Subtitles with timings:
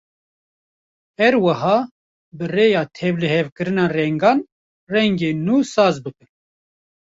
[1.19, 1.77] Her wiha
[2.37, 4.39] bi rêya tevlihevkirina rengan,
[4.93, 6.29] rengên nû saz bikin.